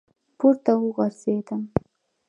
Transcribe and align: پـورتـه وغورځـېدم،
پـورتـه 0.37 0.71
وغورځـېدم، 0.81 1.61